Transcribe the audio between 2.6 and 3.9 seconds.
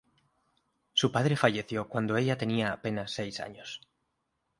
apenas seis años.